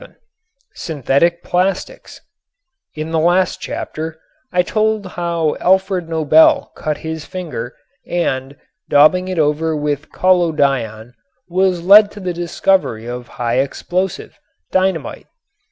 [0.01, 0.15] VII
[0.73, 2.21] SYNTHETIC PLASTICS
[2.95, 4.19] In the last chapter
[4.51, 7.75] I told how Alfred Nobel cut his finger
[8.07, 8.55] and,
[8.89, 11.13] daubing it over with collodion,
[11.47, 14.39] was led to the discovery of high explosive,
[14.71, 15.27] dynamite.